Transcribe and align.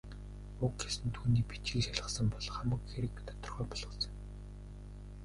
Уг 0.63 0.75
ёс 0.87 0.95
нь 1.05 1.13
түүний 1.15 1.45
бичгийг 1.49 1.83
шалгасан 1.87 2.27
бол 2.33 2.47
хамаг 2.55 2.81
хэрэг 2.89 3.15
тодорхой 3.27 3.65
болохсон. 3.71 4.13